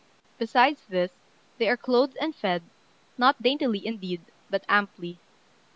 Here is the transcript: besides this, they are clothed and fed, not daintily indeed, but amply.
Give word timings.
besides 0.39 0.83
this, 0.87 1.11
they 1.59 1.69
are 1.69 1.77
clothed 1.77 2.17
and 2.19 2.35
fed, 2.35 2.63
not 3.19 3.39
daintily 3.43 3.85
indeed, 3.85 4.21
but 4.49 4.65
amply. 4.67 5.19